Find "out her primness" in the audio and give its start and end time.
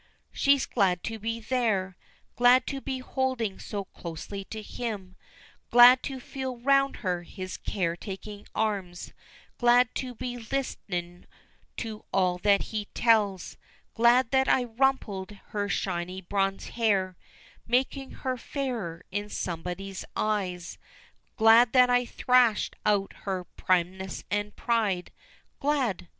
22.87-24.23